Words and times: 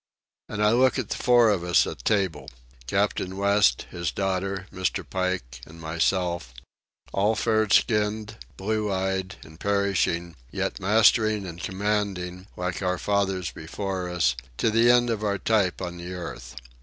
And 0.49 0.63
I 0.63 0.71
look 0.71 0.97
at 0.97 1.09
the 1.09 1.23
four 1.23 1.51
of 1.51 1.63
us 1.63 1.85
at 1.85 2.03
table—Captain 2.03 3.37
West, 3.37 3.83
his 3.91 4.09
daughter, 4.09 4.65
Mr. 4.73 5.07
Pike, 5.07 5.61
and 5.67 5.79
myself—all 5.79 7.35
fair 7.35 7.69
skinned, 7.69 8.37
blue 8.57 8.91
eyed, 8.91 9.35
and 9.43 9.59
perishing, 9.59 10.35
yet 10.49 10.79
mastering 10.79 11.45
and 11.45 11.61
commanding, 11.61 12.47
like 12.57 12.81
our 12.81 12.97
fathers 12.97 13.51
before 13.51 14.09
us, 14.09 14.35
to 14.57 14.71
the 14.71 14.89
end 14.89 15.11
of 15.11 15.23
our 15.23 15.37
type 15.37 15.83
on 15.83 15.97
the 15.97 16.11
earth. 16.13 16.55